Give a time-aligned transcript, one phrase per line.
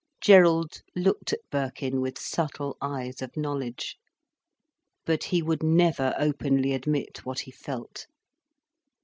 [0.19, 3.97] Gerald looked at Birkin with subtle eyes of knowledge.
[5.05, 8.07] But he would never openly admit what he felt.